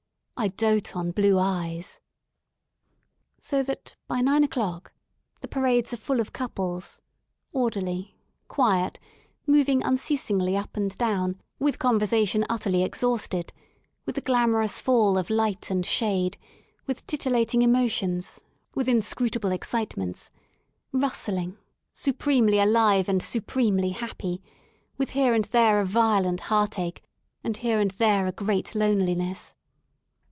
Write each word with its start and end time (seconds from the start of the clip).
''*' 0.41 0.41
I 0.41 0.47
dote 0.47 0.95
on 0.95 1.11
blue 1.11 1.37
eyes." 1.37 2.01
140 3.47 3.47
LONDON 3.47 3.47
AT 3.47 3.47
LEISURE 3.47 3.47
So 3.47 3.61
that, 3.61 3.95
by 4.17 4.21
nine 4.21 4.43
o'clock, 4.43 4.91
the 5.41 5.47
parades 5.47 5.93
are 5.93 5.97
full 5.97 6.19
of 6.19 6.33
couples, 6.33 6.99
orderly, 7.51 8.17
quiet, 8.47 8.99
moving 9.45 9.83
unceasingly 9.83 10.57
up 10.57 10.75
and 10.75 10.97
down, 10.97 11.39
with 11.59 11.77
conversation 11.77 12.43
utterly 12.49 12.81
exhausted, 12.83 13.53
with 14.07 14.15
the 14.15 14.21
glamorous 14.21 14.79
fall 14.79 15.15
of 15.15 15.29
light 15.29 15.69
and 15.69 15.85
shade, 15.85 16.39
with 16.87 17.05
titillating 17.05 17.61
emo 17.61 17.87
tions, 17.87 18.43
with 18.73 18.89
inscrutable 18.89 19.51
excitements, 19.51 20.31
rustling, 20.91 21.55
supremely 21.93 22.57
alive 22.57 23.07
and 23.07 23.21
supremely 23.21 23.91
happy, 23.91 24.41
with 24.97 25.11
here 25.11 25.35
and 25.35 25.45
there 25.53 25.79
a 25.79 25.85
violent 25.85 26.39
heartache, 26.39 27.03
and 27.43 27.57
here 27.57 27.79
and 27.79 27.91
there 27.91 28.25
a 28.25 28.31
great 28.31 28.73
loneli 28.73 29.15
ness. 29.15 29.53